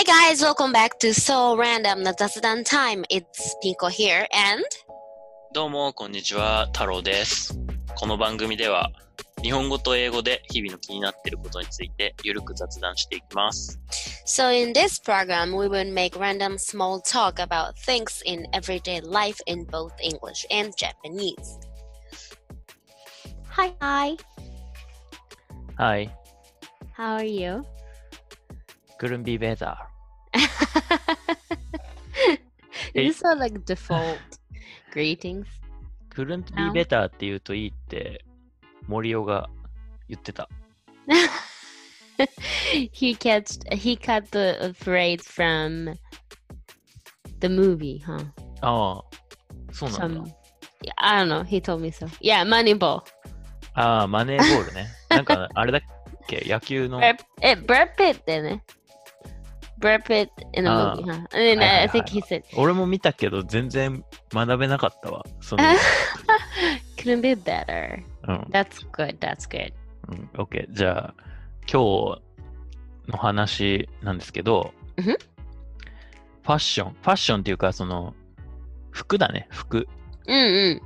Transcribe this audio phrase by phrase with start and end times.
[0.00, 3.02] Hi guys, welcome back to So Random な雑談 Time.
[3.10, 4.64] It's Pinko here and
[5.52, 6.70] どうも、こんにちは。
[6.72, 7.54] 太郎です。
[7.98, 8.90] この番組では、
[9.42, 13.78] 日本語と英語で日々の気になっていることについて、ゆるく雑談していきます。
[14.24, 19.66] so in this program we will make random small talk about things in everyday life in
[19.66, 21.36] both English and Japanese.
[23.50, 24.16] Hi, hi.
[25.76, 26.10] はい。
[26.96, 27.62] How are you?
[29.00, 29.89] couldn't be better.
[32.93, 34.19] you sound like default
[34.91, 35.45] greetings.
[36.09, 36.71] couldn't No.
[36.71, 38.23] be better って言うといいって、
[38.87, 39.49] 森尾が
[40.07, 40.47] 言ってた。
[42.93, 45.93] he catched he cut the phrase from
[47.41, 48.25] the movie, huh?
[48.61, 49.03] ああ、
[49.73, 51.43] そうなんだ Some。Yeah, I don't know.
[51.43, 52.07] He told me so.
[52.21, 53.01] Yeah, Moneyball.
[53.73, 54.87] ああ、マネーボールね。
[55.09, 55.81] なんか、あれだっ
[56.27, 56.99] け野球の。
[57.01, 58.61] Brad, eh, Brad Pitt, didn't it?
[59.80, 60.94] Brad Pitt in Ah.
[60.96, 61.26] movie, huh?
[61.30, 62.20] Then Hi, I hi, think hi.
[62.20, 65.24] he said, 俺も見たけど、全然学べなかったわ。
[65.40, 65.64] その、
[66.96, 68.36] "Couldn't be better." うん。
[68.50, 69.18] That's good.
[69.18, 69.72] That's good.
[70.08, 70.66] うん、OK。
[70.70, 71.14] じゃあ、
[71.70, 72.22] 今日
[73.12, 75.16] の話なんですけど、うんふん
[76.42, 76.90] ファッション。
[76.92, 78.14] ファッションっていうか、その、
[78.90, 79.86] 服だね、服。
[80.26, 80.80] Mm-mm.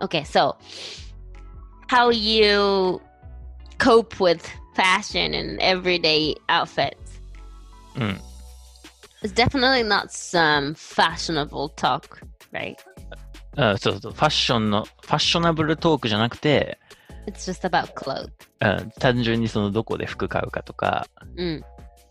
[0.00, 0.56] Okay, so
[1.88, 3.00] how you
[3.78, 6.92] cope with fashion and everyday outfits?
[7.96, 8.20] うん。
[9.22, 12.02] It's definitely not some fashionable talk,
[12.52, 12.76] right?
[13.56, 14.12] あそうそう。
[14.12, 16.78] ファッションの、ファッショナブルトークじゃなくて、
[17.26, 18.30] It's just about clothes.
[18.60, 21.62] うん、単純にそのどこで服買うかとか、Mm,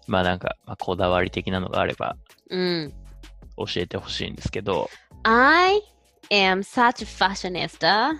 [0.08, 2.16] まあなんか、まあ、こだわり的なのがあれば
[2.50, 2.92] mm.
[3.58, 4.90] 教えてほしいんですけど、
[5.24, 5.82] I
[6.30, 8.14] am such a fashionista.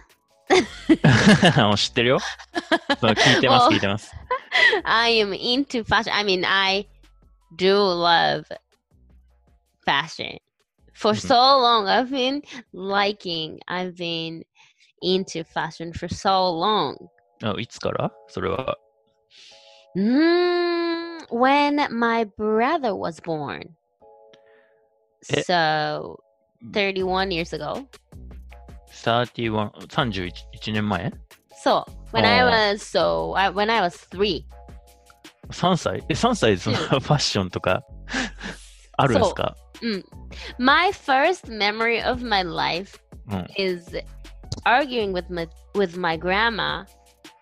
[1.64, 2.20] もう知ってるよ。
[3.00, 4.12] そう聞いてます、もう聞いてます。
[4.84, 6.14] I am into fashion.
[6.14, 6.88] I mean, I
[7.56, 8.46] do love
[9.86, 10.38] fashion.
[10.94, 11.28] For mm-hmm.
[11.28, 12.44] so long, I've been
[12.74, 14.44] liking, I've been
[15.02, 17.08] into fashion for so long.
[17.44, 17.96] Oh, it's got
[19.98, 23.76] mm, when my brother was born.
[25.24, 26.20] So
[26.74, 27.88] 31 years ago.
[28.90, 30.32] 31, 31
[30.74, 31.12] 年前?
[31.64, 32.30] So, when oh.
[32.30, 34.46] I was so I, when I was 3.
[35.51, 37.83] 3歳え、3歳でそのフうんァッションとか
[38.97, 39.57] あるんですか
[40.59, 42.99] my first memory of my life
[43.31, 43.47] うん。
[43.57, 43.97] is
[44.65, 46.85] arguing with my with my grandma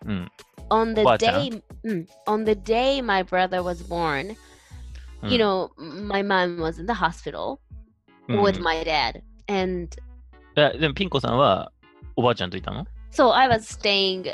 [0.07, 0.29] うん。
[0.71, 4.37] on the What, day mm, on the day my brother was born.
[5.23, 7.59] うん You know, my mom was in the hospital
[8.29, 9.89] うん with my dad, and
[10.57, 11.71] えでもピンコさんは
[12.17, 14.33] おばあちゃんといたの so I was staying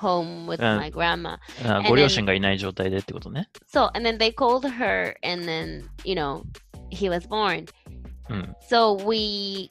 [0.00, 1.38] home with Uh, my grandma.
[1.64, 3.48] あ And ご両親がいない状態でってことね。
[3.72, 6.42] So and then they called her, and then you know
[6.90, 7.66] he was born.
[8.28, 8.54] うん。
[8.68, 9.70] So we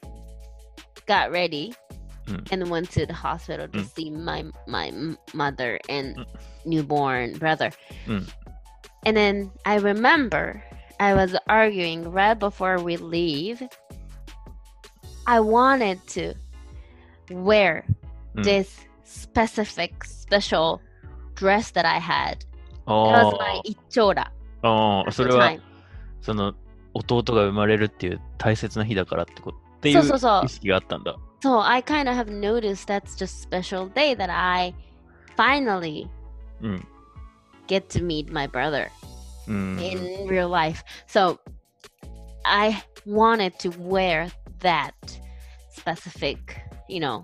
[1.08, 1.74] got ready
[2.28, 2.44] Mm.
[2.52, 3.86] and went to the hospital to Mm.
[3.96, 6.26] see my my m- mother and Mm.
[6.66, 7.72] newborn brother.
[8.08, 8.28] Mm.
[9.06, 10.62] And then I remember
[11.00, 13.64] I was arguing right before we leave.
[15.26, 16.34] I wanted to
[17.32, 17.86] wear
[18.36, 18.44] Mm.
[18.44, 20.80] this specific special
[21.36, 22.40] dress that I had.
[22.86, 24.28] That あ was my ichora
[24.62, 25.62] あ、あ at あ、そ the れは time.
[26.22, 26.54] その
[26.94, 31.16] 弟が生まれるっていう大切な日だからってことっていそうそうそうう意識があったんだ。
[31.42, 34.74] So I kind of have noticed that's just special day that I
[35.38, 36.08] finally
[36.62, 36.88] うん。
[37.68, 38.90] get to meet my brother
[39.48, 39.80] うん。
[39.80, 40.84] in real life.
[41.08, 41.38] So
[42.44, 44.30] I wanted to wear
[44.62, 44.92] that
[45.72, 46.38] specific,
[46.90, 47.24] you know,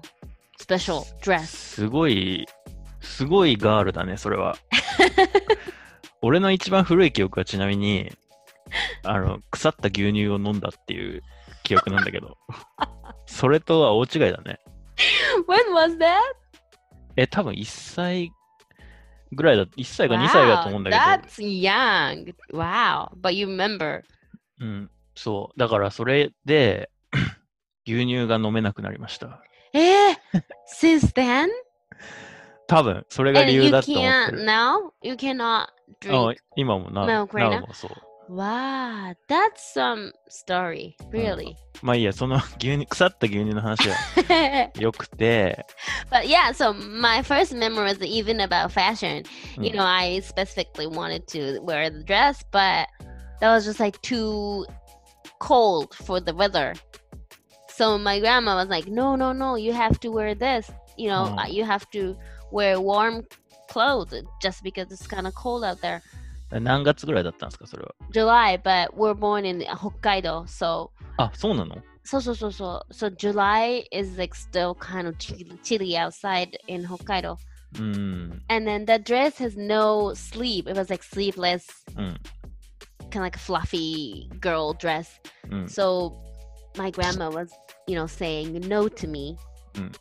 [0.60, 1.47] special dress.
[1.47, 2.47] すごい、
[3.00, 4.56] すごいガールだね、それは。
[6.22, 8.12] 俺の一番古い記憶はちなみに、
[9.03, 11.22] あの、腐った牛乳を飲んだっていう
[11.62, 12.37] 記憶なんだけど、
[13.26, 14.60] それとは大違いだね。
[15.49, 16.19] when was that?
[17.16, 18.31] え、多分1歳
[19.32, 22.35] ぐらいだ、1歳か2歳だと思うんだけ that's young.
[22.52, 23.11] Wow.
[23.20, 24.02] But you remember.
[24.58, 25.58] ど、うん、そう。
[25.58, 26.90] だからそれで、
[27.87, 29.43] 牛乳が飲めなくなりました。
[29.73, 30.10] Eh,
[30.80, 31.48] since then?
[32.68, 34.44] 多分、それが And 理由 you だと思って can't る。
[34.44, 34.92] now?
[35.04, 35.69] You cannot あ
[36.01, 37.63] drink 今もな、 milk right な now?
[37.63, 37.92] おもそう。
[38.27, 41.54] Wow, that's some story, really.
[41.83, 45.63] まあいいや、その牛乳、腐った牛乳の話は but 良くて、
[46.24, 49.24] yeah, so my first memory was even about fashion.
[49.62, 49.75] You Mm.
[49.75, 52.88] know, I specifically wanted to wear the dress, but
[53.42, 54.66] that was just like too
[55.39, 56.74] cold for the weather.
[57.80, 60.72] So my grandma was like, "No, no, no, you have to wear this.
[60.98, 61.42] You know, Oh.
[61.42, 62.16] uh, you have to
[62.51, 63.24] wear warm
[63.69, 66.01] clothes just because it's kind of cold out there."
[66.51, 67.94] 何月ぐらいだったんですか、それは。
[68.12, 71.75] July, but we're born in Hokkaido, so あ、そうなの
[72.06, 76.86] so so so so so July is like still kind of chilly, chilly outside in
[76.88, 77.36] Hokkaido.
[77.80, 78.42] うん。
[78.48, 80.69] And then the dress has no sleeve.
[80.69, 81.66] It was like sleeveless,
[81.98, 82.19] うん。
[83.10, 85.07] kind of like a fluffy girl dress.
[85.50, 85.66] うん。
[85.66, 86.13] So
[86.77, 87.51] my grandma was,
[87.88, 89.38] you know, saying no to me.
[89.74, 89.95] Mm.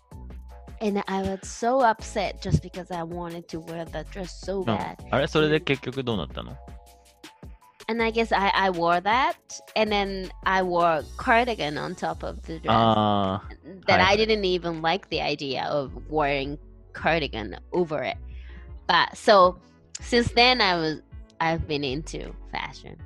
[0.80, 4.64] And I was so upset just because I wanted to wear that dress so うん
[4.66, 4.96] bad.
[5.10, 6.56] あれそれで結局どうなったの
[7.86, 9.34] And I guess I, I wore that.
[9.76, 12.66] And then I wore a cardigan on top of the dress.
[12.68, 13.42] あ
[13.86, 14.14] that hi.
[14.14, 16.58] I didn't even like the idea of wearing
[16.92, 18.16] cardigan over it.
[18.86, 19.58] But so
[20.00, 21.02] since then I was
[21.40, 22.96] I've been into fashion.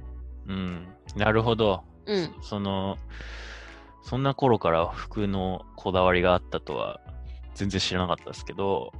[0.46, 0.86] ー、うん。
[1.16, 1.84] なるほど。
[2.06, 2.30] Mm.
[2.42, 2.96] その、
[4.03, 6.99] そんな頃から服のこだわりがあったとは
[7.55, 8.91] 全然知らなかったですけど、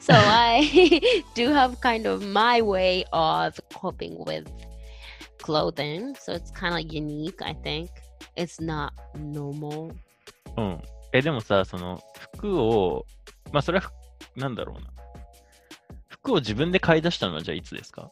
[0.00, 0.62] so I
[1.34, 4.46] do have kind of my way of coping with
[5.42, 6.14] clothing.
[6.14, 7.88] So it's kind of unique, I think.
[8.36, 9.94] It's not normal.
[10.56, 10.82] うん。
[11.12, 13.06] え、でもさ、その服を、
[13.52, 14.90] まあそれはふ、なんだろうな。
[16.08, 18.10] 服を自分で買い出したのはじゃあいつですか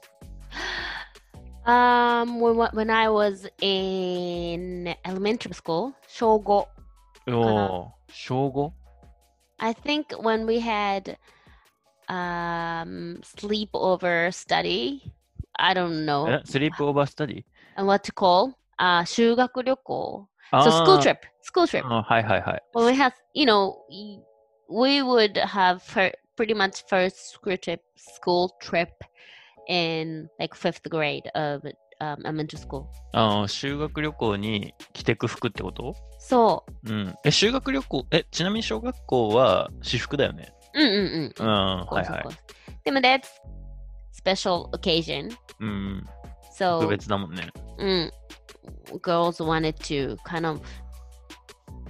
[1.66, 6.68] Um, when when I was in elementary school, shogo.
[7.26, 8.72] Oh, 小 5?
[9.60, 11.16] I think when we had
[12.08, 15.10] um sleepover study,
[15.58, 16.26] I don't know.
[16.26, 17.46] Uh, sleepover study.
[17.48, 18.52] Uh, and what to call?
[18.78, 20.28] Uh, 修学旅行.
[20.50, 20.84] So ah.
[20.84, 21.84] school trip, school trip.
[21.86, 22.58] Oh, hi, hi, hi.
[22.74, 23.82] Well, we have, you know,
[24.68, 25.82] we would have
[26.36, 28.90] pretty much first school trip, school trip
[29.68, 31.62] in like fifth grade of
[32.00, 32.86] um, elementary school.
[33.12, 37.14] あー修学旅行に着てく服ってこと So, うん。
[37.24, 40.52] え、修学旅行、え、ちなみに小学校は私服だよね。
[40.74, 42.22] mm, mm, mm, うん、of は course, いはい。
[42.24, 42.36] course.
[42.84, 43.22] Then that's
[44.12, 45.30] special occasion.
[45.60, 46.04] うん、
[46.58, 47.48] 特 So, 別だもんね。
[47.78, 48.10] mm,
[49.00, 50.60] girls wanted to kind of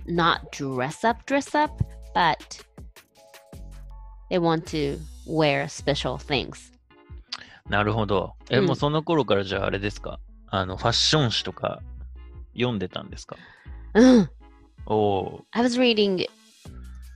[0.07, 1.73] not dress up, dress up,
[2.15, 2.37] but
[4.31, 6.73] they want to wear special things.
[7.69, 8.35] なるほど。
[8.51, 10.19] え、うんもうその頃からじゃああれですか？
[10.49, 11.81] あの、ファッション誌とか
[12.55, 13.37] 読んでたんですか
[13.95, 14.29] ？Mm.
[14.87, 16.27] おお I was reading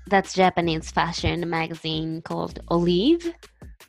[0.08, 3.34] that's Japanese fashion magazine called Olive.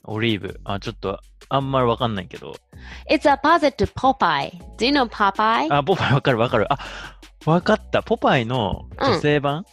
[0.03, 0.59] オリーブ。
[0.65, 2.53] あ、ちょっとあんまりわかんないけど。
[3.09, 4.51] It's opposite to Popeye.
[4.77, 5.73] Do you know Popeye?
[5.73, 6.71] あ、ポパイわかるわかる。
[6.73, 6.77] あ、
[7.45, 8.03] わかった。
[8.03, 9.63] ポパイの女性版、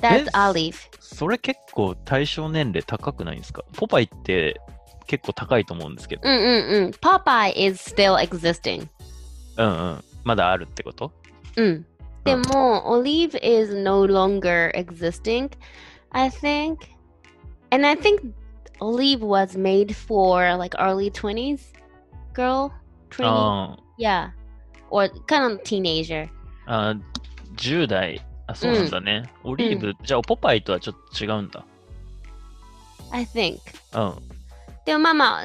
[0.00, 0.30] That's Yes.
[0.32, 0.74] Olive.
[1.00, 3.64] それ結構対象年齢高くないんですか？
[3.76, 4.60] ポパイって
[5.08, 6.22] 結構高いと思うんですけど。
[6.22, 6.96] Mm-mm-mm.
[7.00, 8.86] Popeye is still existing.
[9.56, 10.04] うんうん。
[10.22, 11.10] まだあるってこと
[11.56, 11.82] Mm.
[12.24, 15.50] でも Olive is no longer existing,
[16.10, 16.76] I think.
[17.70, 18.20] And I think
[18.80, 21.72] Olive was made for like early 20s
[22.34, 22.70] girl.
[23.10, 24.30] 20, あ yeah.
[24.90, 26.28] Or kind of teenager.
[26.66, 26.96] ああ、
[27.56, 28.24] 10代。
[28.46, 29.24] あ、そうなんだね。
[29.42, 31.64] オリーブ、じゃあポパイとはちょっと違うんだ。
[33.10, 33.58] I think.
[33.94, 34.37] うん。
[34.87, 35.43] でもまあまあ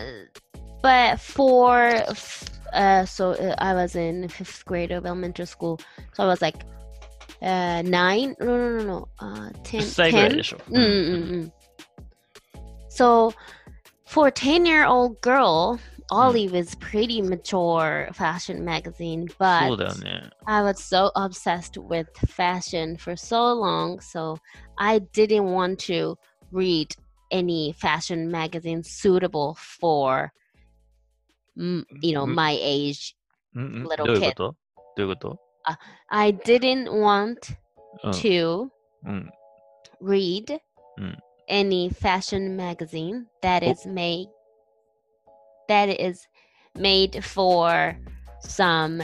[0.83, 1.79] but for
[2.11, 2.45] f-
[2.75, 5.79] uh so uh, I was in fifth grade of elementary school
[6.13, 6.65] so I was like
[7.43, 10.59] uh nine no no no no uh 10 ten 歳ぐらい ten でしょ。
[10.69, 11.53] mm, mm, mm.
[12.89, 13.33] so
[14.07, 15.79] for a 10 year old girl
[16.11, 20.31] Olive is pretty mature fashion magazine そ but うだよね。
[20.47, 24.39] I was so obsessed with fashion for so long, so
[24.79, 26.17] I didn't want to
[26.51, 26.95] read
[27.33, 30.33] any fashion magazine suitable for,
[31.59, 32.35] mm, you know, Mm.
[32.35, 33.15] my age.
[33.55, 34.29] うんうん、 Little どういう kid.
[34.31, 34.57] こと
[34.97, 35.39] どういうこと
[36.11, 37.57] I didn't want
[38.05, 38.11] うん。
[38.13, 38.71] to
[39.05, 39.31] うん。
[40.03, 40.61] read
[40.99, 41.17] Mm.
[41.49, 43.71] any fashion magazine that Oh.
[43.71, 44.29] is made
[45.69, 46.27] that is
[46.75, 47.97] made for
[48.41, 49.03] some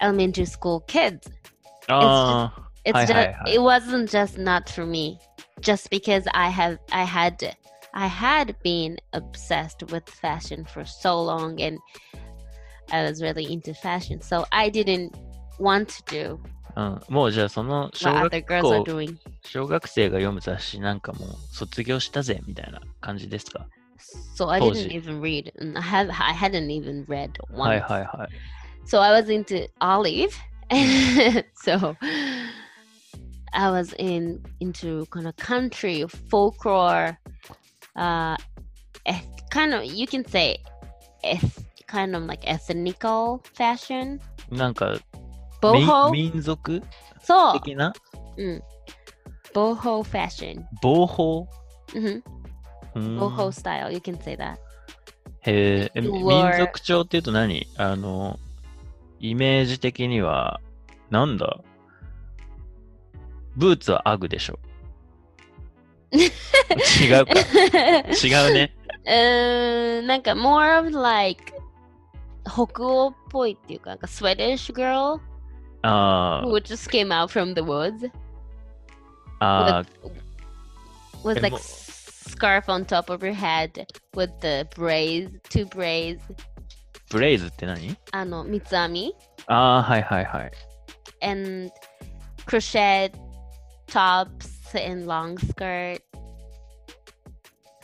[0.00, 1.28] elementary school kids.
[1.88, 3.52] ああ、 It's Hi, just hi, hi.
[3.54, 5.18] it wasn't just not for me.
[5.60, 7.56] Just because I have I had
[7.92, 11.78] I had been obsessed with fashion for so long and
[12.92, 14.20] I was really into fashion.
[14.20, 15.14] So I didn't
[15.58, 16.38] want to do
[16.76, 19.16] うん、もうじゃあその小 what 学 other girls are 校、 doing.
[19.46, 23.66] 小学生が読む雑誌なんかもう卒業したぜみたいな感じですか
[24.36, 25.00] So I Told didn't you.
[25.00, 25.50] even read.
[25.58, 27.80] and I have I hadn't even read はい one.
[27.80, 28.86] はいはい。
[28.86, 30.28] So I was into Olive.
[31.54, 31.96] so
[33.54, 37.16] I was in into kind of country folklore
[37.95, 38.37] uh
[39.49, 40.57] kind of you can say
[41.23, 44.19] eth- kind of like ethnical fashion
[44.49, 44.93] なんか、
[45.61, 46.81] boho 民民族
[47.21, 47.93] so 的な
[48.37, 48.61] mm,
[49.53, 51.47] boho fashion 防法
[51.93, 52.21] hmm
[52.95, 54.57] うーん boho style you can say that
[55.41, 58.39] へえ、民族調っていうと何あの、
[59.19, 60.61] イメージ的には、
[61.09, 61.59] なんだ
[63.55, 64.59] ブーツはアグでしょ。
[66.12, 67.32] 違うか。
[67.32, 68.74] 違うね。
[69.04, 71.52] うーん、なんか more of like
[72.44, 75.20] 北欧っぽいっていうか、なんか Swedish girl
[75.82, 78.10] あ who just came out from the woods
[79.40, 79.84] あ、あ
[81.24, 86.20] with え like もう scarf on top of her head with the braids, two braids
[87.10, 89.14] ブレイズって何あの、三つ編み
[89.46, 90.50] ああ、はいはいはい。
[91.22, 91.72] and
[92.46, 93.12] crochet
[93.86, 96.01] tops and long skirt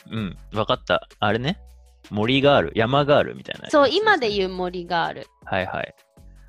[0.10, 1.08] うん、わかった。
[1.20, 1.60] あれね。
[2.10, 3.70] 森ガール、山ガールみたいな。
[3.70, 5.28] そう、今で言う森がある。
[5.46, 5.96] はいはい。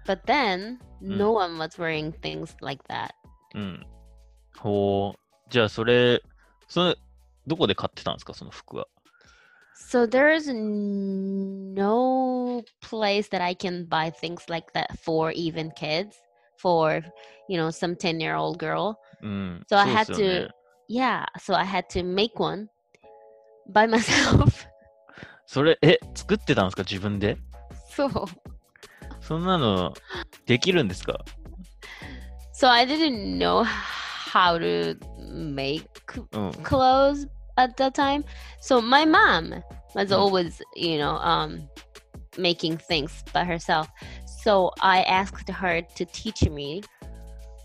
[0.07, 3.11] But then, うん no one was wearing things like that.
[3.55, 3.87] うん。
[4.57, 5.19] ほう。
[5.51, 6.23] じゃあそれ、
[6.69, 6.97] それ、
[7.47, 8.87] どこで買ってたんですか、その服は。
[9.91, 10.53] So there's
[11.75, 16.11] no place that I can buy things like that for even kids,
[16.58, 17.02] for,
[17.48, 18.96] you know, some 10 year old girl.
[19.22, 19.66] うん。
[19.70, 20.50] So I そう had ですよね to-
[20.90, 22.68] Yeah, so I had to make one
[23.72, 24.68] by myself.
[25.46, 27.38] それ、え、作ってたんですか、自分で
[27.96, 28.10] so,
[29.22, 29.94] そんなの、
[30.46, 31.24] できるんですか
[32.54, 34.98] so I didn't know how to
[35.32, 35.86] make
[36.34, 36.50] うん。
[36.64, 37.28] clothes
[37.58, 38.24] at that time.
[38.62, 39.62] So my mom
[39.96, 40.18] was Mm.
[40.18, 41.68] always, you know, um,
[42.38, 43.88] making things by herself.
[44.45, 46.83] So I asked her to teach me.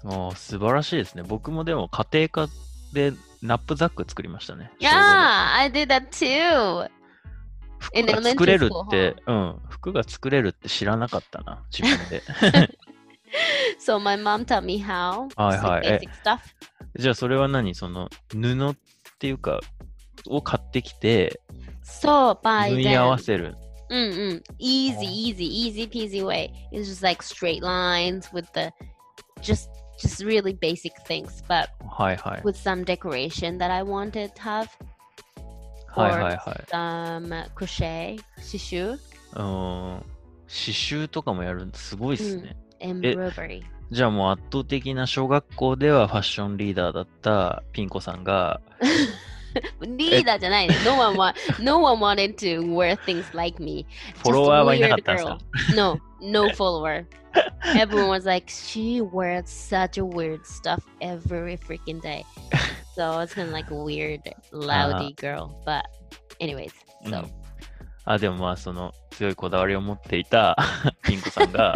[0.05, 1.23] お素晴らしいですね。
[1.23, 2.47] 僕もでも家庭科
[2.93, 4.71] でナップザック作りましたね。
[8.31, 12.21] 作れるって、うん、服が作れるって知らなかったな、自分で。
[13.79, 14.17] so my
[15.35, 15.81] はいは。
[16.95, 17.75] じゃあそれは何？
[17.75, 18.75] その布っ
[19.19, 19.59] ていうか
[20.27, 21.39] を買ってきて、
[21.81, 23.55] そう、縫い合わせる。
[23.89, 25.09] Mm-mm, easy, Oh.
[25.09, 26.51] easy, easy peasy way.
[26.71, 28.71] It's just like straight lines with the,
[29.41, 32.41] just, just really basic things, but はいはい。
[32.43, 34.67] with some decoration that I wanted to have.
[35.95, 36.37] はいはいはい。
[36.69, 40.03] some crochet, shishu, うん。
[40.47, 42.55] 刺繍とかもやるんすごいっすね。
[42.81, 43.61] embroidery.
[43.91, 48.59] じゃあもう圧倒的な小学校ではファッションリーダーだったピンコさんが、
[49.80, 53.86] Neither じゃないね No one want, no one wanted to wear things like me.
[54.22, 56.00] フォロワーはいなかったんです Just か a weird girl.
[56.20, 57.06] No, no follower.
[57.76, 62.24] Everyone was like, she wears such a weird stuff every freaking day.
[62.94, 65.62] So it's kind of like a weird, loudy girl.
[65.64, 65.84] But,
[66.40, 66.72] anyways,
[67.04, 67.28] うん so.
[68.04, 70.56] あ、でもまあその強いこだわりを持っていた
[71.02, 71.74] ピンコさんが、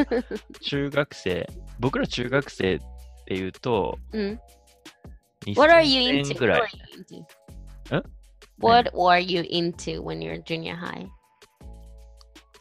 [0.63, 1.47] 中学生、
[1.79, 2.81] 僕ら中学生っ
[3.27, 4.39] ていうと、 Mm.
[5.57, 6.39] What are you 2000 into?
[6.39, 6.59] ぐら
[7.90, 8.92] What い are。
[8.92, 8.92] you into?
[8.92, 8.92] Huh?
[8.92, 11.08] What are you into when you're junior high?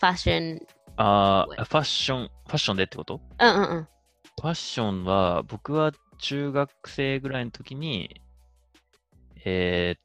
[0.01, 0.61] Fashion.
[0.97, 1.47] あ?
[1.59, 3.85] ーファッション、ファッションでってこと？Uh uh uh.
[3.85, 8.21] ファッションは、僕は中学生ぐらいの時に、
[9.45, 10.01] えーっ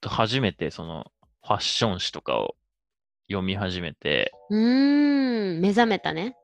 [0.00, 1.06] と、初めてその
[1.44, 2.56] ファッション誌とかを
[3.28, 6.36] 読み始めて、うーん、目覚めたね。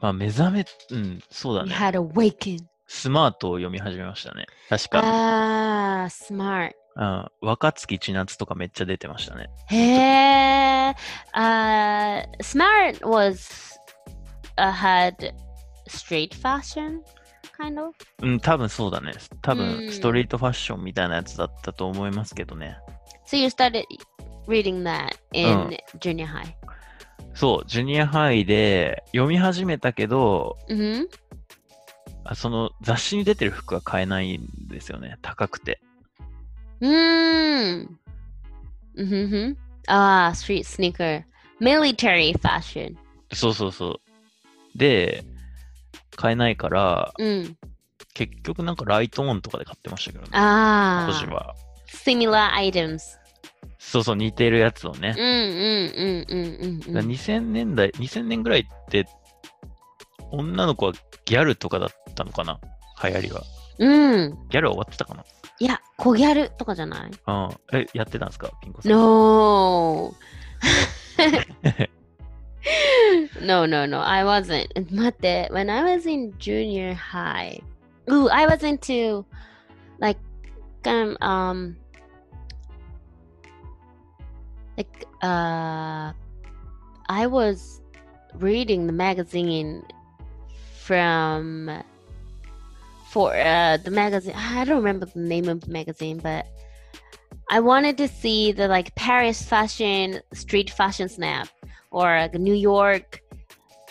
[0.00, 1.74] まあ目覚め、うん、そうだ You ね。
[1.74, 2.64] had awakened.
[2.86, 4.46] スマートを読み始めましたね。
[4.68, 5.00] 確か。
[5.00, 6.72] Ah, smart.
[6.96, 9.48] うん、若月千夏とかめっちゃ出てましたね。
[9.68, 10.94] へー。
[11.34, 13.78] Uh, smart was
[14.58, 15.34] uh, had
[15.88, 17.00] straight fashion,
[17.58, 17.92] kind of?
[18.22, 19.12] うん、多分そうだね。
[19.42, 22.76] 多う分んストリートファッションみたいなやつだったと思いますけどね。
[23.26, 23.84] So you started
[24.46, 26.54] reading that in junior high?
[27.34, 31.06] そう、ジュニアハイで読み始めたけど、Mm-hmm.
[32.26, 35.18] あその雑誌に出てる服は買えないんですよね。
[35.20, 35.80] 高くて。
[36.80, 37.88] Mm.
[38.98, 39.54] Mm-hmm.
[39.88, 41.24] Ah, street sneaker.
[41.60, 42.96] Military fashion.
[43.32, 44.00] そうそうそ
[44.74, 44.78] う。
[44.78, 45.24] で、
[46.16, 47.54] 買えないから、Mm.
[48.14, 50.30] 結局なんかライトオンとかで買ってましたけどね。
[50.32, 51.06] Ah.
[51.06, 51.54] 当時は。
[51.88, 53.00] Similar items.
[53.78, 55.94] そうそう、似てるやつをね Mm,。
[55.94, 57.08] mm, mm, mm, mm, だから mm.
[57.10, 59.06] 2000年代、2000年ぐらいって、
[60.30, 60.92] 女の子は
[61.24, 62.58] ギャルとかだったのかな？
[63.02, 63.42] 流行りは。
[63.78, 64.30] Mm.
[64.50, 65.24] ギャルは終わってたかな？
[65.59, 67.49] いや、小ギャルとかじゃないうん。
[67.73, 68.91] え、やってたんですかピンコさん。
[68.91, 70.15] No.
[73.41, 74.01] no, no, no.
[74.05, 74.67] I wasn't.
[74.95, 77.61] 待って、when I was in junior high,
[78.09, 79.25] ooh, I was into
[79.99, 80.17] like
[80.83, 81.75] kind of um
[84.77, 86.13] like uh
[87.07, 87.81] I was
[88.35, 89.83] reading the magazine
[90.79, 91.69] from
[93.13, 96.45] for uh the magazine I don't remember the name of the magazine but
[97.51, 101.47] I wanted to see the like Paris fashion street fashion snap
[101.91, 103.21] or like New York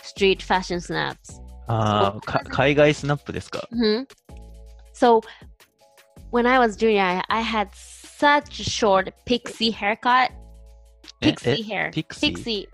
[0.01, 1.39] street fashion snaps.
[1.67, 4.07] ああ、か海外スナップですか hmm
[4.93, 5.21] So
[6.31, 10.31] when I was junior, I, I had such a short pixie haircut.
[11.21, 11.91] え Pixie hair.
[11.91, 12.33] pixie?
[12.33, 12.69] Pixie.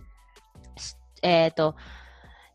[1.22, 1.76] えっと、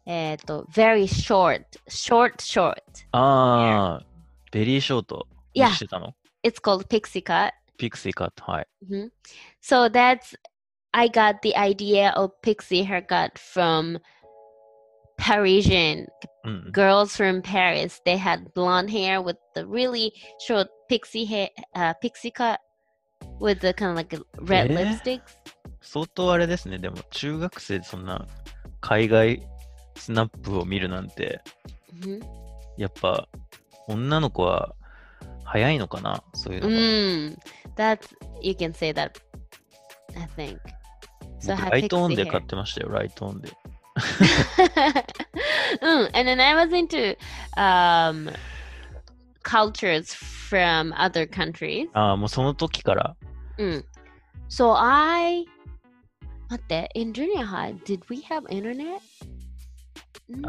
[0.07, 2.75] えっと、very short, short, short.
[3.13, 4.07] ああ、
[4.53, 5.71] ベリーショートに Yeah.
[5.73, 7.53] してたの It's called pixie cut.
[7.77, 8.67] ピクシーカット、はい。
[8.89, 9.11] hmm
[9.63, 10.37] So that's
[10.93, 13.99] I got the idea of pixie haircut from
[15.19, 16.07] Parisian
[16.45, 16.73] うん。
[16.73, 18.01] girls from Paris.
[18.07, 20.13] They had blonde hair with the really
[20.47, 22.59] short pixie hair, uh, pixie cut
[23.39, 24.75] with the kind of like red Eh?
[24.75, 25.21] lipsticks.
[25.83, 26.79] 相当あれですね。
[26.79, 28.27] でも、中学生でそんな
[28.81, 29.43] 海外
[29.96, 31.42] スナップを見るなんて、
[32.02, 32.22] hmm
[32.78, 33.28] やっぱ、
[33.88, 34.76] 女の子は
[35.44, 36.76] 早いのかなそういうのが。
[36.76, 37.38] Mm,
[37.76, 39.12] that's you can say that.
[40.16, 40.60] I think.
[41.40, 43.50] So ライトオンで.買ってましたよ、ライトオンで。
[45.82, 47.16] mm, and then I was into
[47.56, 48.30] um,
[49.44, 51.88] cultures from other countries.
[51.94, 53.16] ああ、もうその時から。
[53.58, 53.84] Mm.
[54.50, 55.46] So I,
[56.50, 57.74] what the in junior high?
[57.86, 59.00] Did we have internet?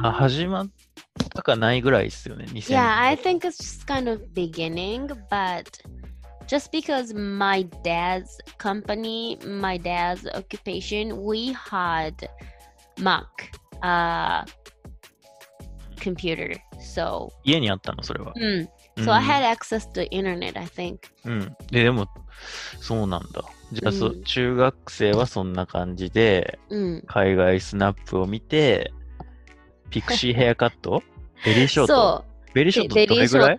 [0.02, 0.12] あ、Mm.
[0.12, 0.68] 始まっ
[1.34, 5.64] たかないぐらいですよね、2000 Yeah, I think it's just kind of beginning, but
[6.46, 8.26] just because my dad's
[8.58, 12.14] company, my dad's occupation, we had
[12.98, 13.26] Mac
[13.82, 14.44] uh,
[16.00, 16.56] computer.
[16.80, 18.32] So, 家にあったの、それは。
[18.34, 20.98] mm, うん so I had access to internet, I think.
[21.26, 21.56] うん。
[21.70, 22.06] で、でも、
[22.80, 23.44] そうなんだ。
[23.72, 27.02] じゃあ、そうん中学生はそんな感じで、Mm.
[27.06, 28.92] 海外スナップを見て、
[29.90, 31.02] ピクシーヘアカット
[31.44, 33.58] ベリーショートそうベリーショートどれぐらい。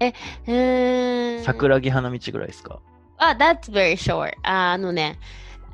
[0.00, 1.44] え、うーん。
[1.44, 2.80] 桜木花道ぐらいですか
[3.18, 4.32] Ah, that's very short.
[4.44, 5.18] あのね、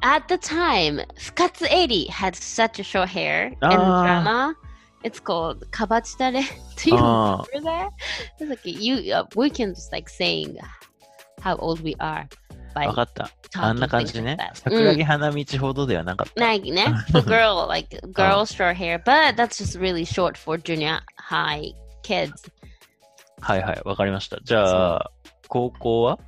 [0.00, 4.54] at the time, 深津絵里 had such a short hair in the drama.
[5.02, 7.90] It's called カバチタレ Do you あ remember that?
[8.40, 10.56] It's like you, uh, we can just like saying
[11.42, 12.26] how old we are
[12.74, 13.30] あ、by わかった。
[13.56, 16.40] あんな感じね.桜木花道ほどではなかった。
[16.40, 21.72] Like, ね for girl, like girl short hair, but that's just really short for junior high
[22.02, 22.32] kids.
[23.40, 24.38] はいはい、わかりました。
[24.42, 25.10] じゃあ、
[25.48, 26.18] 高校は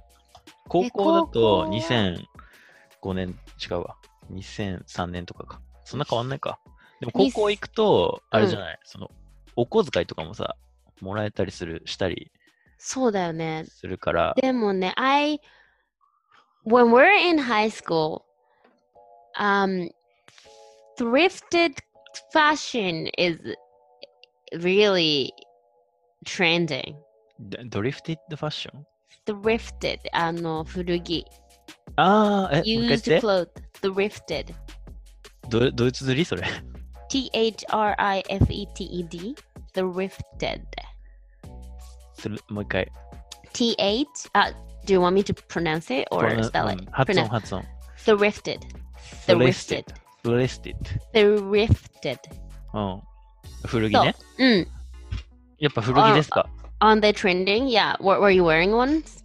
[0.69, 3.97] 高校だとは2005年、違うわ。
[4.33, 5.61] 2003年とかか。
[5.85, 6.59] そんな変わんないか。
[7.01, 9.11] でも高校行くと、あれじゃない、その、
[9.55, 10.57] お小遣いとかもさ、
[11.01, 12.33] もらえたりする、したり
[12.79, 13.65] そうだよね。
[13.69, 15.41] するから、でもね、I
[16.66, 18.26] when we're in high school,
[19.38, 19.90] um,
[20.98, 21.78] thrifted
[22.34, 23.38] fashion is
[24.60, 25.32] really
[26.26, 26.96] trending.
[27.40, 28.86] ドドリフティッドファッション
[29.26, 31.26] Thrifted, あの古着。
[31.96, 33.20] ああ、え、もう一 Used 回言って。
[33.20, 33.50] clothes,
[33.82, 34.54] thrifted.
[35.50, 36.44] ドドイツ釣りそれ。
[37.10, 39.36] T H R I F E T E D.
[39.74, 40.62] Thrifted.
[42.14, 42.92] するもう一回。
[43.54, 44.08] T H.
[44.87, 46.83] Uh, do you want me to pronounce it こ or の spell う it?
[46.83, 47.65] ん発音発音。
[47.99, 48.61] Thrifted.
[49.27, 49.85] Thrifted.
[50.23, 50.77] Thrifted.
[51.13, 52.19] Thrifted.
[52.73, 53.03] うん。
[53.65, 54.15] 古着ね。
[54.39, 54.69] うん。
[55.59, 56.49] やっぱ古着ですか
[56.81, 57.97] On the trending, yeah.
[58.01, 59.25] Were, were you wearing ones?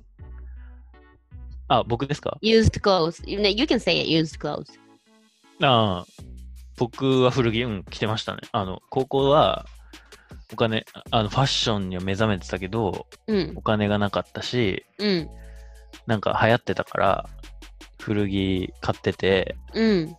[1.67, 3.21] あ、僕ですか Used clothes.
[3.29, 4.65] You, you can say it, used clothes.
[5.61, 6.23] ああ、
[6.77, 8.41] 僕は古着、うん、着てましたね。
[8.51, 9.65] あの、高校は、
[10.53, 13.53] お金、あの、ファッションには目覚めてたけど、うん。
[13.55, 15.29] お金がなかったし、うん。
[16.11, 17.29] なんか流行ってたから、
[18.01, 20.17] 古着買ってて、うん。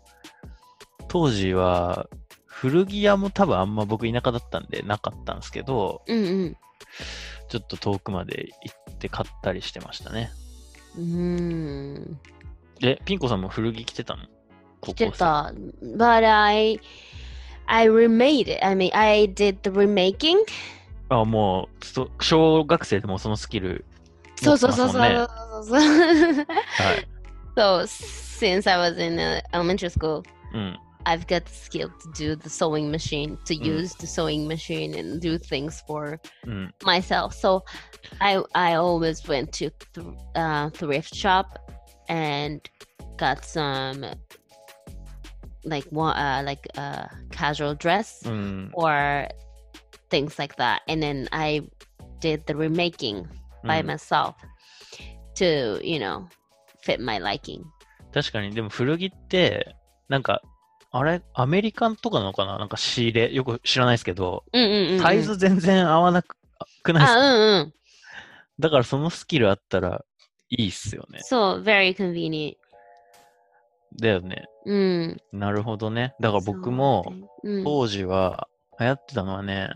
[1.08, 2.08] 当時は、
[2.46, 6.56] 古着屋も多分あんま僕田舎だったんでなかったんですけど、うん。
[7.50, 10.30] ちょっと遠くまで行って買ったりしてましたね。
[10.96, 12.18] うん。
[12.80, 14.22] え、ピンコさんも古着着てたの？
[14.80, 15.10] 高着て。
[15.10, 15.52] た。
[15.82, 16.80] But I,
[17.66, 18.64] I remade it.
[18.64, 20.36] I mean, I did the remaking.
[21.10, 23.84] あ、もう、そ小学生でもそのスキル
[24.41, 26.45] そうそうそうそう持ってまそうそ うそう。
[26.77, 27.07] はい。
[27.55, 30.77] So since I was in uh, elementary school, うん。
[31.05, 33.63] I've got the skill to do the sewing machine, to Mm.
[33.65, 36.73] use the sewing machine and do things for うん。
[36.83, 37.31] myself.
[37.33, 37.63] So
[38.19, 40.05] I I always went to th-
[40.35, 41.45] uh, thrift shop
[42.09, 42.59] and
[43.17, 44.05] got some
[45.63, 48.69] like one uh, like a casual dress うん。
[48.73, 49.27] or
[50.09, 51.61] things like that, and then I
[52.19, 53.25] did the remaking
[53.64, 54.34] By うん myself
[55.36, 56.24] to you know
[56.86, 57.62] fit my liking.
[58.12, 59.74] 確かに、でも古着って、
[60.08, 60.42] なんか、
[60.90, 62.58] あれ、アメリカンとかなのかな？
[62.58, 66.36] なんか仕入れ、よく知らないですけど、うんうんうんうんサイズ全然合わなく
[66.82, 67.18] くないですか？
[67.18, 67.74] あ、うんうん。
[68.58, 70.04] だからそのスキルあったら
[70.50, 71.20] いいっすよね。
[71.26, 72.56] So very convenient.
[73.98, 74.44] だよね。
[74.66, 75.16] うん。
[75.32, 76.14] なるほどね。
[76.20, 77.10] だから僕も、
[77.42, 78.48] うん、当時は
[78.78, 79.70] 流行ってたのはね、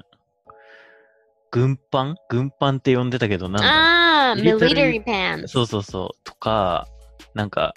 [1.56, 5.48] 軍パン軍パンって呼んでたけど、なんだああ、military military pants.
[5.48, 6.18] そうそうそう。
[6.22, 6.86] とか、
[7.32, 7.72] なんか、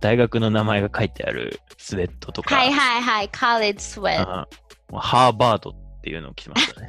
[0.00, 4.22] 大学の名前が書いてあるスウェットとか、はいはいはい、college sweat.
[4.22, 4.48] あ
[4.90, 6.88] ハーバードっていうのを着てましたね。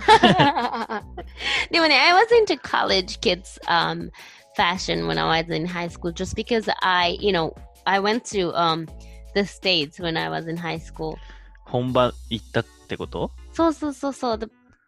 [1.69, 4.09] でもね、I was into college kids um,
[4.55, 8.57] fashion when I was in high school just because I, you know, I went to
[8.57, 8.88] um,
[9.35, 11.17] the States when I was in high school.
[11.65, 14.39] 本場行ったってことそうそうそうそう。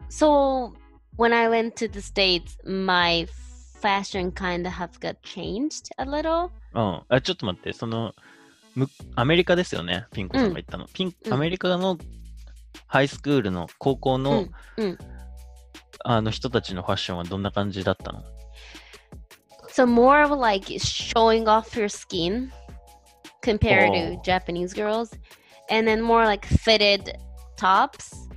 [0.09, 0.80] So
[1.16, 3.26] when I went to the States, my
[3.80, 6.50] fashion kind of have got changed a little.
[6.74, 7.02] うん。
[7.08, 8.14] あ、ちょっと待って、その、
[8.74, 10.86] むアメリカですよね、ピンコさんが言ったの。
[10.92, 11.98] ピンうんアメリカの
[12.86, 14.98] ハイスクールの高校の、うんうん
[16.04, 18.22] あの人たちのファッションはどんな感じだったの
[19.68, 22.52] So more of like showing off your skin
[23.42, 24.22] compared to Oh.
[24.22, 25.10] Japanese girls,
[25.68, 27.16] and then more like fitted
[27.56, 28.28] tops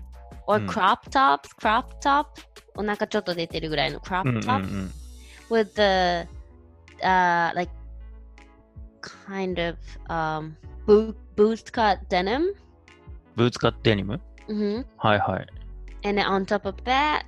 [0.47, 0.67] or Mm.
[0.67, 2.39] crop tops, crop top.
[2.76, 4.92] お腹ちょっと出てるぐらいの crop うんうんうん。
[5.50, 6.28] with the
[7.02, 7.70] uh like
[9.02, 9.76] kind of
[10.08, 10.54] um
[10.86, 12.54] boot boost cut denim.
[13.36, 15.46] ブーツカットデニム hmm はいはい。
[16.06, 17.24] And then on top of that,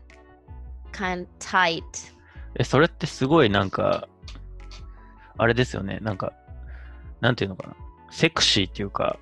[0.92, 1.82] kind of tight.
[2.56, 4.08] え、それってすごいなんか、
[5.38, 5.98] あれですよね。
[6.00, 6.32] なんか、
[7.20, 7.76] なんていうのかな。
[8.10, 9.18] セクシーっていうか、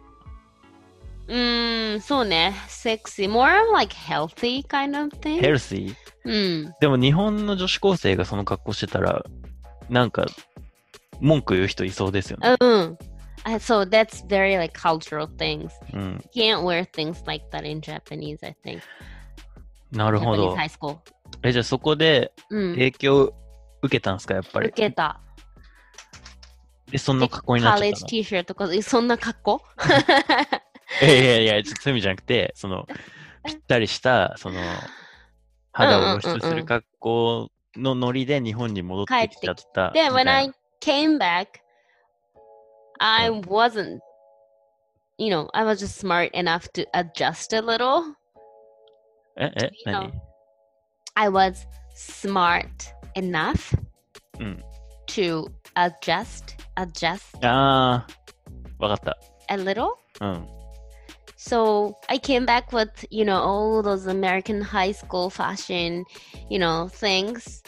[1.28, 2.54] Mm, そうね。
[2.68, 3.28] sexy.
[3.30, 5.40] More of like healthy kind of thing.
[5.40, 6.32] ヘルシーう
[6.68, 6.74] ん。
[6.80, 9.24] でも日本の女子高生がその格好してたら、
[9.88, 10.26] なんか、
[11.20, 12.56] 文句言う人いそうですよね。
[12.60, 12.98] うん。
[13.44, 15.68] I, so that's very like cultural things.
[15.92, 16.24] うん。
[16.34, 18.80] Can't wear things like that in Japanese, I think.
[19.92, 20.56] なるほ Japanese ど。
[20.56, 20.96] high school.
[21.42, 22.72] え、じゃあそこでうん。
[22.72, 23.34] 影響
[23.82, 24.68] 受けたんですか、やっぱり。
[24.68, 25.20] 受けた。
[26.90, 29.62] で、そんな格好になっちゃっ college たの t-shirt とか、えそんな格好
[31.02, 32.86] いやいやいや、ちょっとそういう意味じゃなくて、その、
[33.44, 34.60] ぴったりした、その、
[35.72, 39.90] 肌を露出する格好のノリで日本に戻ってきちゃった。
[39.90, 41.46] で、when な I came back,
[42.98, 43.98] I うん wasn't,
[45.18, 48.14] you know, I was just smart enough to adjust a little.
[49.36, 50.12] え、え、何
[51.14, 51.66] I was
[51.96, 52.68] smart
[53.16, 53.76] enough
[54.38, 54.64] うん。
[55.08, 59.16] to adjust, adjust あー、わかっ
[59.48, 59.90] a little.
[60.18, 60.26] た。
[60.26, 60.63] うん。
[61.43, 66.03] So I came back with, you know, all those American high school fashion,
[66.49, 67.61] you know, things.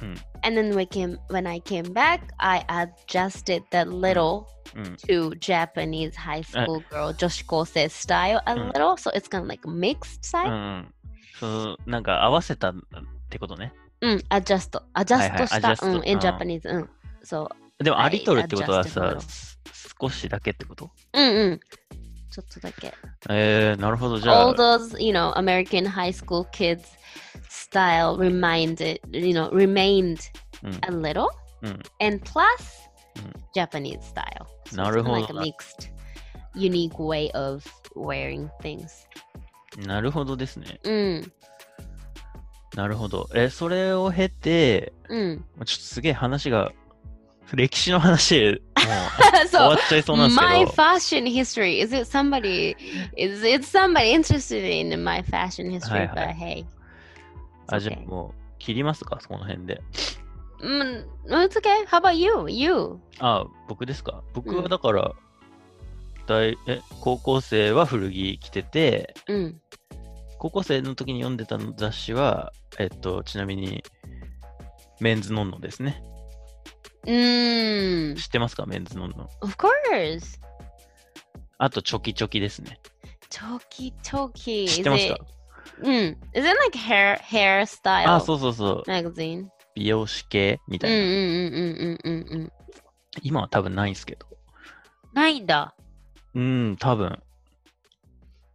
[0.00, 0.18] Mm.
[0.42, 4.96] And then we came when I came back, I adjusted the little うん。
[5.08, 8.72] to Japanese high school girl 女子高生 style a Mm.
[8.72, 8.96] little.
[8.96, 10.50] So it's kind of like mixed う style.
[10.50, 10.94] ん。
[11.38, 12.74] そう、なんか合わせたっ
[13.30, 13.72] てことね。
[14.00, 14.80] Mm, adjust.
[14.94, 15.68] Adjust はいはいした。
[15.68, 16.70] adjust うん in うん Japanese.
[16.70, 16.90] うん。
[17.22, 17.48] そ
[17.80, 17.84] う。
[17.84, 19.58] でも、 I ありとるってことは adjusted さ little.、す
[20.00, 21.60] 少しだけってことうんうん。
[22.31, 22.93] ちょっとだけ。
[23.29, 24.19] えー、なるほど。
[24.19, 26.83] じゃ all あ、those you know American high school kids
[27.49, 30.19] style reminded you know remained
[30.63, 31.27] うん a little
[31.61, 32.81] うん and plus
[33.13, 33.33] Mm.
[33.53, 34.47] Japanese style.
[34.67, 35.91] So なるほど like a mixed
[36.55, 37.61] unique way of
[37.93, 38.87] wearing things.
[39.85, 40.79] なるほどですね。
[40.83, 41.31] うん
[42.75, 43.27] なるほど。
[43.35, 45.37] え、それを経て、うん。
[45.39, 46.71] ちょっとすげえ話が、
[47.53, 48.57] 歴史の話でも
[49.43, 50.71] う終わっちゃいそうなんですけ my ど。
[50.71, 52.75] fashion history is it somebody
[53.17, 56.07] is it somebody interested in my fashion history?
[56.07, 56.33] Hi, But hi.
[56.33, 56.65] hey,
[57.67, 59.81] あ、じゃあ.もう、切りますかそこの辺で。
[60.63, 61.85] Mm, no, it's okay.
[61.87, 62.49] How about you?
[62.49, 62.99] You?
[63.19, 65.11] あ、僕ですか僕うんはだから、
[66.27, 69.61] 大え高校生は古着着てて、うん。
[70.37, 73.83] 高校生の時に読んでた雑誌は、えっと、ちなみに、
[74.99, 76.01] メンズノンノですね。
[77.05, 78.65] Mm, 知ってますか？
[78.65, 79.29] メンズノンノ。
[79.41, 80.39] of course.
[81.57, 82.79] あと、チョキチョキですね。
[83.29, 84.67] Toki Toki.
[84.67, 85.13] 知っ Is てます it?
[85.15, 85.25] か
[85.83, 86.15] Mm.
[86.33, 88.89] Is it like hair hairstyle あ、そうそうそう。
[88.89, 89.47] magazine?
[89.75, 91.03] 美容師系みたうんいな。
[91.03, 92.51] うんうんうんうんうんうん。
[93.23, 94.27] 今は多分ないんですけど。
[95.13, 95.75] ないんだ。
[96.35, 97.19] うん、多分。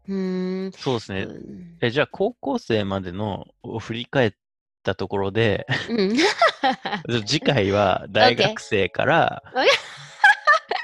[0.08, 0.72] うーん。
[0.72, 1.22] そうですね。
[1.22, 4.32] うんえ、じゃあ、高校生までのを振り返っ
[4.86, 6.16] たところで、うん。
[7.26, 9.42] 次回は大学生から.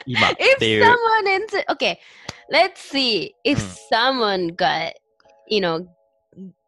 [0.07, 0.85] 今っ if ていう。
[0.85, 0.97] someone
[1.29, 1.97] into okay,
[2.51, 4.19] let's see if Hmm.
[4.19, 4.93] someone got
[5.49, 5.87] you know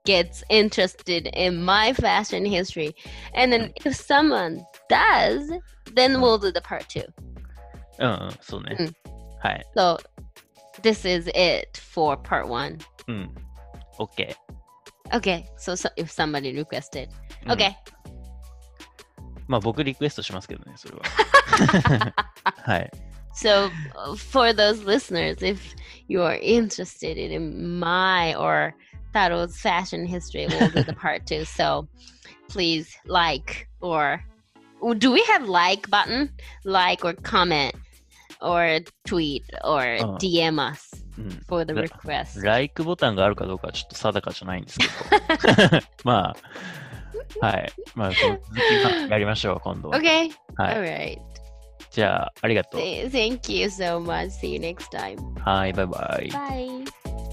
[0.05, 2.95] gets interested in my fashion history,
[3.35, 5.51] and then if someone does,
[5.95, 6.21] then Hmm.
[6.23, 7.05] we'll do the part two.
[7.99, 8.77] うんうん、そうね。
[8.79, 8.95] うん
[9.41, 9.67] はい。
[9.77, 9.99] So
[10.83, 12.79] this is it for part one.
[13.09, 13.35] うん。
[13.99, 14.35] OK。
[15.13, 17.09] Okay, so, so if somebody requested,
[17.46, 17.74] うん okay.
[19.48, 22.14] まあ僕リクエストしますけどね、それは。
[22.64, 22.92] はい。
[23.34, 25.60] So, uh, for those listeners, if
[26.08, 28.76] you are interested in my or
[29.14, 31.46] Taro's fashion history, we'll do the part two.
[31.46, 31.88] So,
[32.50, 34.22] please like or
[34.82, 36.30] oh, do we have like button?
[36.64, 37.74] Like or comment
[38.42, 40.18] or tweet or Uh.
[40.20, 41.30] DM us うん。
[41.48, 42.42] for the Ra- request.
[42.46, 44.92] ライクボタンがあるかどうかはちょっと定かじゃないんですけど。
[46.04, 46.36] まあ、
[47.41, 47.73] はい。
[47.95, 48.61] まあ、その続き
[49.03, 49.99] はやりましょう、今度は。
[49.99, 50.31] Okay.
[50.57, 50.75] はい。
[50.77, 51.19] All right.
[51.91, 52.81] じゃあ、ありがとう。
[52.81, 54.31] Th- Thank you so much.
[54.31, 55.17] See you next time.
[55.41, 56.29] はい、バイバイ。
[56.31, 57.24] Bye.